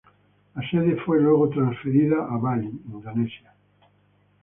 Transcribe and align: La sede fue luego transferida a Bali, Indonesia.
La 0.55 0.67
sede 0.67 0.95
fue 1.05 1.19
luego 1.21 1.47
transferida 1.49 2.15
a 2.27 2.35
Bali, 2.37 2.65
Indonesia. 2.91 3.53